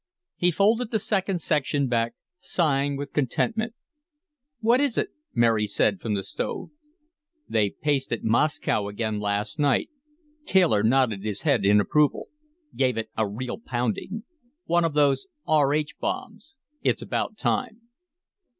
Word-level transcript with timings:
He 0.35 0.49
folded 0.49 0.89
the 0.89 0.97
second 0.97 1.41
section 1.43 1.87
back, 1.87 2.15
sighing 2.39 2.97
with 2.97 3.13
contentment. 3.13 3.75
"What 4.59 4.81
is 4.81 4.97
it?" 4.97 5.09
Mary 5.31 5.67
said, 5.67 6.01
from 6.01 6.15
the 6.15 6.23
stove. 6.23 6.71
"They 7.47 7.69
pasted 7.79 8.23
Moscow 8.23 8.87
again 8.87 9.19
last 9.19 9.59
night." 9.59 9.91
Taylor 10.47 10.81
nodded 10.81 11.23
his 11.23 11.41
head 11.43 11.63
in 11.63 11.79
approval. 11.79 12.29
"Gave 12.75 12.97
it 12.97 13.11
a 13.15 13.27
real 13.27 13.59
pounding. 13.59 14.23
One 14.65 14.85
of 14.85 14.95
those 14.95 15.27
R 15.47 15.71
H 15.71 15.95
bombs. 15.99 16.55
It's 16.81 17.03
about 17.03 17.37
time." 17.37 17.81